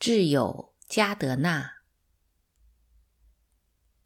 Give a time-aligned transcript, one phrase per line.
[0.00, 1.72] 挚友加德纳。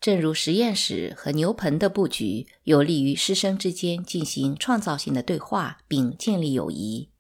[0.01, 7.11] 正如实验室和牛棚的布局有利于师生之间进行创造性的对话并建立友谊，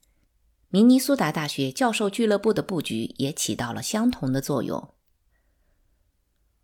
[0.70, 4.92] 明尼苏达大学教授俱乐部的布局也起到了相同的作用。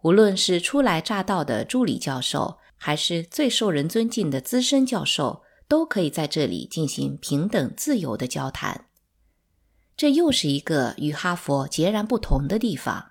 [0.03, 8.90] 无论是初来乍到的助理教授，还是最受人尊敬的资深教授，都可以在这里进行平等自由的交谈。
[10.01, 13.11] 这又是一个与哈佛截然不同的地方。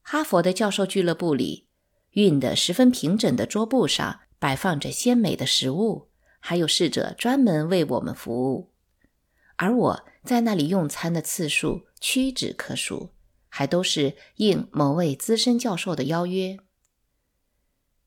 [0.00, 1.66] 哈佛的教授俱乐部里。
[2.14, 6.08] 熨得十分平整的桌布上摆放着鲜美的食物，
[6.40, 8.70] 还有侍者专门为我们服务。
[9.56, 13.10] 而我在那里用餐的次数屈指可数，
[13.50, 16.58] 还都是应某位资深教授的邀约。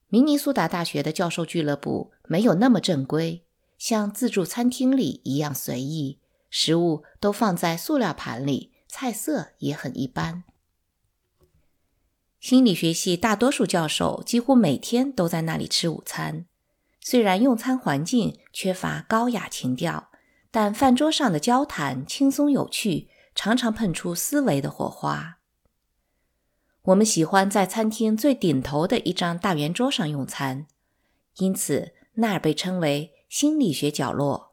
[0.08, 3.46] 明尼苏达大学的教授俱乐部没有那么正规，
[3.78, 6.20] 像自助餐厅里一样随意，
[6.56, 10.44] 食物都放在塑料盘里，菜色也很一般。
[12.40, 16.46] 心理学系大多数教授几乎每天都在那里吃午餐。
[17.02, 20.12] 虽然用餐环境缺乏高雅情调，
[20.52, 25.40] 但饭桌上的交谈轻松有趣，常常碰出思维的火花。
[26.84, 30.68] 我们喜欢在餐厅最顶头的一张大圆桌上用餐，
[31.38, 34.53] 因此那儿被称为心理学角落。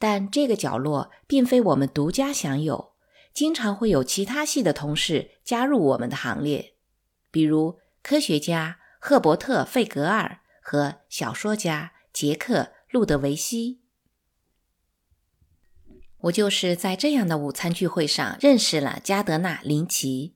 [0.00, 2.94] 但这个角落并非我们独家享有。
[3.32, 6.74] 经常会有其他系的同事加入我们的行列，
[7.30, 12.54] 比如科学家赫伯特·费格尔和小说家杰克·
[12.90, 13.82] 路德维希。
[16.22, 20.34] 我就是在这样的午餐聚会上认识了加德纳·林奇，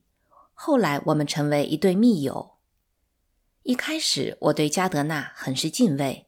[0.53, 2.59] 后来我们成为一对密友。
[3.63, 6.27] 一开始我对加德纳很是敬畏，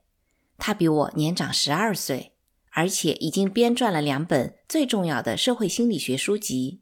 [0.57, 2.33] 他比我年长十二岁。
[2.77, 6.81] 而且已经编撰了两本最重要的社会心理学书籍。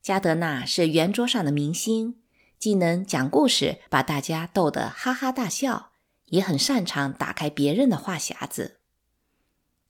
[0.00, 2.20] 加德纳是圆桌上的明星，
[2.56, 5.90] 既能讲故事把大家逗得哈哈大笑，
[6.26, 8.78] 也很擅长打开别人的话匣子。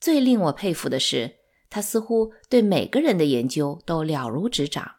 [0.00, 1.36] 最令我佩服的是，
[1.68, 4.94] 他似乎对每个人的研究都了如指掌。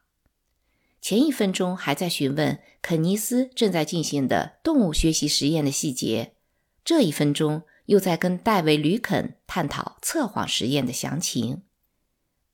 [1.02, 6.36] 前一分钟还在询问肯尼斯正在进行的动物学习实验的细节，
[6.86, 7.64] 这一分钟。
[7.88, 11.64] 又在跟戴维·吕肯探讨测谎实验的详情，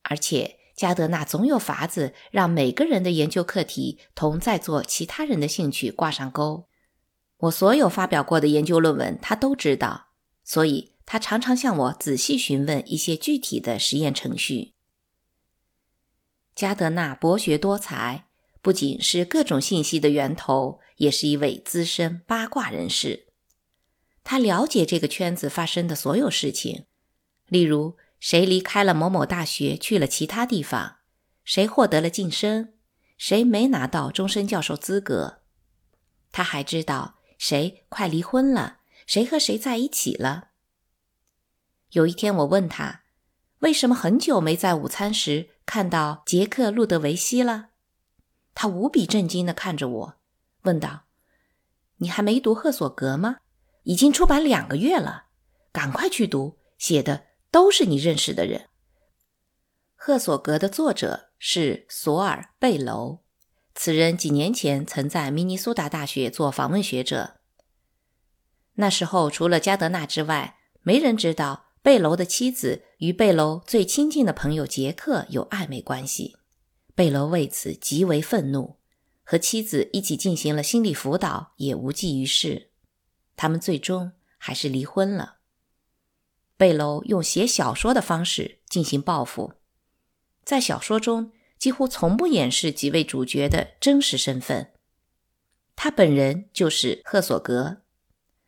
[0.02, 6.68] 而且加德纳总有法子让每个人的研究课题同在座其他人的兴趣挂上钩。
[7.38, 10.08] 我所有发表过的研究论文，他都知道，
[10.44, 14.74] 所以他常常向我仔细询问一些具体的实验程序。
[16.56, 18.28] 加德纳博学多才，
[18.62, 23.33] 不仅是各种信息的源头，也是一位资深八卦人士。
[24.24, 26.86] 他了解这个圈子发生的所有事情，
[27.48, 30.98] 例如谁离开了某某大学去了其他地方，
[31.44, 32.74] 谁获得了晋升，
[33.18, 35.42] 谁没拿到终身教授资格。
[36.32, 40.52] 他还知道谁快离婚了，谁和谁在一起了。
[41.92, 43.04] 有一天，我问他
[43.60, 47.72] 为什么很久没在午餐时看到杰克·路德维希了，
[48.56, 50.16] 他无比震惊地看着我，
[50.64, 51.04] 问道
[51.98, 53.38] ：“你还没读赫索格吗？”
[53.84, 55.26] 已经出版两个月了，
[55.72, 58.70] 赶快去读，写的都是你认识的人。
[59.96, 63.20] 赫索格的作者是索尔·贝楼，
[63.74, 67.38] 此人几年前曾在明尼苏达大学做访问学者。
[68.74, 76.36] 那时候，除了加德纳之外，没人知道贝楼的妻子与贝楼最亲近的朋友杰克有暧昧关系。
[76.96, 78.78] 贝楼为此极为愤怒，
[79.24, 82.73] 和妻子一起进行了心理辅导，也无济于事。
[83.36, 85.38] 他们最终还是离婚了。
[86.56, 89.54] 贝楼用写小说的方式进行报复，
[90.44, 94.72] 在小说中几乎从不掩饰几位主角的真实身份。
[95.76, 97.82] 他本人就是赫索格，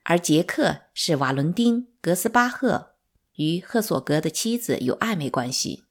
[0.03, 2.93] 而杰克是瓦伦丁·格斯巴赫，
[3.35, 5.85] 与赫索格的妻子有暧昧关系。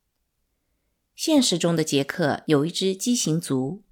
[1.16, 3.82] 现实中的杰克有一只畸形足，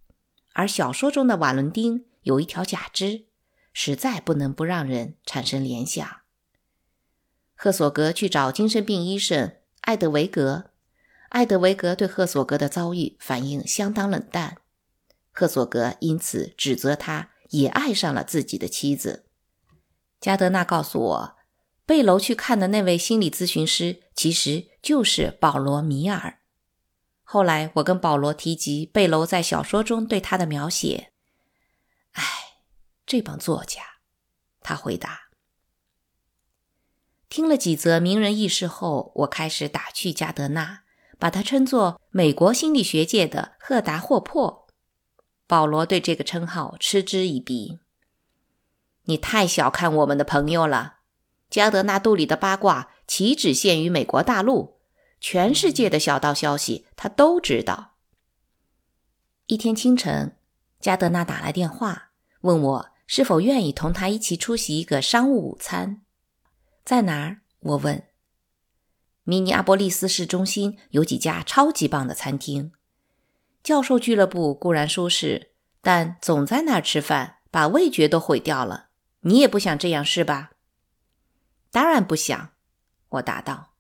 [0.52, 3.26] 而小说中的瓦伦丁有一条假肢。
[3.72, 6.06] 实在不能不让人产生联想。
[7.54, 10.70] 赫索格去找精神病医生艾德维格，
[11.28, 14.58] 艾德维格对赫索格的遭遇反应相当冷淡，
[15.30, 19.26] 赫索格因此指责他也爱上了自己的妻子。
[20.20, 21.36] 加德纳告诉我，
[21.86, 26.40] 贝楼去看的那位心理咨询师其实就是保罗·米尔。
[27.22, 31.11] 后来我跟保罗提及贝楼在小说中对他的描写，
[33.12, 33.82] 这帮作家，
[34.62, 35.28] 他回答。
[37.28, 40.84] 听了几则名人轶事后，我开始打趣加德纳，
[41.18, 44.66] 把他称作美国心理学界的赫达霍珀。
[45.46, 47.80] 保罗对这个称号嗤之以鼻。
[49.02, 51.00] 你太小看我们的朋友了。
[51.50, 54.80] 加德纳肚里的八卦岂止限于美国大陆？
[55.20, 57.98] 全世界的小道消息他都知道。
[59.48, 60.38] 一天清晨，
[60.80, 66.00] 加德纳打来电话，问我是否愿意同他一起出席一个商务午餐。
[66.82, 67.42] 在哪儿？
[67.58, 68.04] 我问。
[69.24, 72.72] 明尼阿波利斯市中心有几家超级棒的餐厅。
[73.62, 78.88] 教授俱乐部固然舒适，但总在那儿吃饭，把味觉都毁掉了。
[79.20, 80.52] 你也不想这样是吧？
[81.70, 82.54] 当然不想，
[83.10, 83.74] 我答道。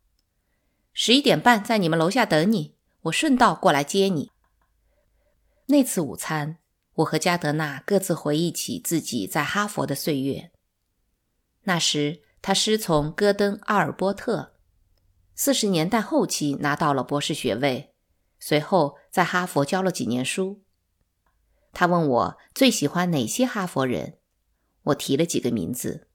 [0.92, 4.30] 十一点半在你们楼下等你，我顺道过来接你。
[5.68, 6.58] 那次午餐，
[6.94, 10.50] 我和加德纳各自回忆起自己在哈佛的岁月。
[11.62, 14.54] 那时他师从戈登·阿尔波特，
[15.34, 17.94] 四十年代后期拿到了博士学位，
[18.38, 20.62] 随后在哈佛教了几年书。
[21.72, 24.18] 他问我最喜欢哪些哈佛人。
[24.86, 26.08] 我提了几个名字。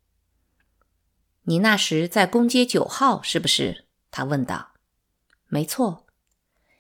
[1.44, 3.88] 你那时在公街九号是不是？
[4.12, 4.74] 他问道。
[5.48, 6.06] 没错，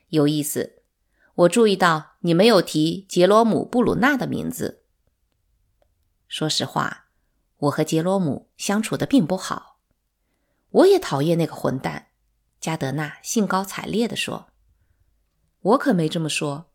[0.09, 0.76] 有意思。
[1.37, 4.83] 我注意到你没有提杰罗姆·布鲁纳的名字。
[6.27, 7.09] 说实话，
[7.57, 9.77] 我和杰罗姆相处的并不好。
[10.71, 12.07] 我也讨厌那个混蛋。
[12.59, 14.47] 加德纳兴高采烈地说
[15.61, 16.71] ：“我可没这么说。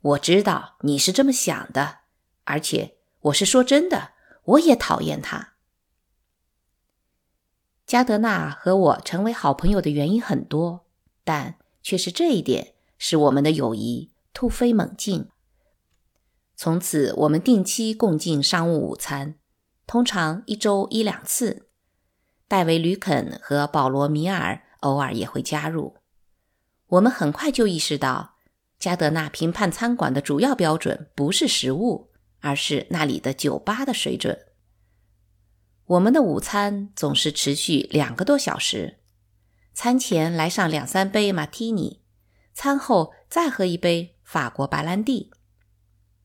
[0.00, 1.98] 我知道你是这么想的，
[2.44, 2.96] 而且……”
[3.26, 4.12] 我是说真的，
[4.44, 5.54] 我也讨厌他。
[7.84, 10.86] 加德纳和我成为好朋友的原因很多，
[11.24, 15.28] 但却是这一点使我们的友谊突飞猛进。
[16.54, 19.36] 从此，我们定期共进商务午餐，
[19.86, 21.68] 通常一周一两次。
[22.48, 25.96] 戴维·吕肯和保罗·米尔偶尔也会加入。
[26.86, 28.36] 我们很快就意识到，
[28.78, 32.10] 加德纳评判餐馆的主要标准不是食物。
[32.40, 34.38] 而是那里的酒吧的水准。
[35.86, 39.00] 我们的午餐总是持续两个多小时，
[39.72, 42.02] 餐前来上两三杯马提尼，
[42.58, 45.30] 餐后再喝一杯法国白兰地。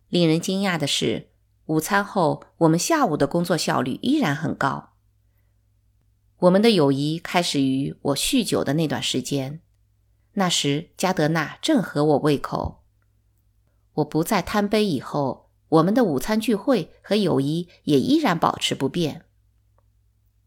[0.07, 1.27] 令人惊讶的是，
[1.65, 4.93] 午餐后我们下午的工作效率依然很高。
[6.37, 9.59] 我们的友谊开始于我酗酒的那段时间，
[10.35, 12.85] 那时加德纳正合我胃口。
[13.95, 15.49] 我不再贪杯以后。
[15.71, 19.23] 我们的午餐聚会和友谊也依然保持不变。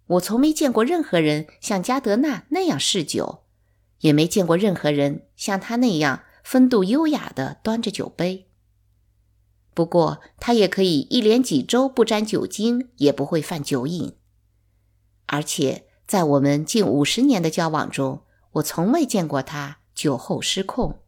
[0.07, 3.44] 我从没见过任何人像加德纳那样嗜酒，
[4.05, 8.51] 也没见过任何人像他那样风度优雅地端着酒杯。
[9.73, 14.13] 不过，他也可以一连几周不沾酒精，也不会犯酒瘾。
[15.25, 21.01] 而且，在我们近五十年的交往中，我从未见过他酒后失控。